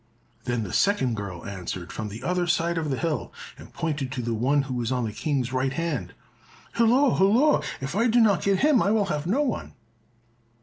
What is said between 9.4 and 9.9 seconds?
one."